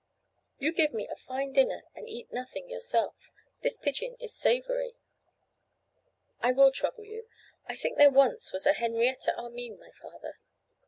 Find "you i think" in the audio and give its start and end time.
7.03-7.99